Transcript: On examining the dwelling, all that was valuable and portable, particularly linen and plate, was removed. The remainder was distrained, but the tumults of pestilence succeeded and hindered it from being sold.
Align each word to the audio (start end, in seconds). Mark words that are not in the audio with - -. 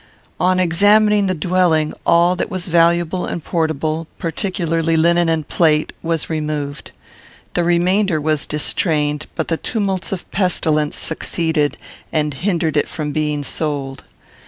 On 0.39 0.59
examining 0.59 1.27
the 1.27 1.35
dwelling, 1.35 1.93
all 2.07 2.35
that 2.35 2.49
was 2.49 2.65
valuable 2.65 3.27
and 3.27 3.43
portable, 3.43 4.07
particularly 4.17 4.97
linen 4.97 5.29
and 5.29 5.47
plate, 5.47 5.93
was 6.01 6.27
removed. 6.27 6.91
The 7.53 7.63
remainder 7.63 8.19
was 8.19 8.47
distrained, 8.47 9.27
but 9.35 9.47
the 9.47 9.57
tumults 9.57 10.11
of 10.11 10.27
pestilence 10.31 10.97
succeeded 10.97 11.77
and 12.11 12.33
hindered 12.33 12.77
it 12.77 12.89
from 12.89 13.11
being 13.11 13.43
sold. 13.43 14.03